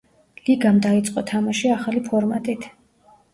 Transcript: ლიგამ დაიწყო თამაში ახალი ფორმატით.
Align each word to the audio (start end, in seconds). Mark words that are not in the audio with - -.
ლიგამ 0.45 0.79
დაიწყო 0.85 1.23
თამაში 1.33 1.69
ახალი 1.75 2.03
ფორმატით. 2.09 2.67